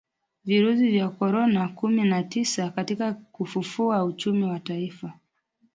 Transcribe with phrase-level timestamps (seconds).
[0.45, 5.13] virusi vya korona kumi na tisa katika kufufua uchumi wa taifa